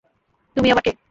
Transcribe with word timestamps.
তুমি 0.57 0.67
আবার 0.71 0.83
কে? 0.83 0.91